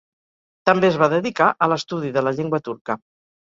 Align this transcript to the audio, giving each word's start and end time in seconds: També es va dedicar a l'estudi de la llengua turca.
També 0.69 0.87
es 0.93 0.97
va 1.01 1.09
dedicar 1.13 1.51
a 1.67 1.67
l'estudi 1.75 2.11
de 2.17 2.25
la 2.29 2.35
llengua 2.41 2.63
turca. 2.71 2.99